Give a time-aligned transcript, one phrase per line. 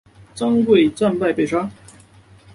[0.33, 1.69] 张贵战败被杀。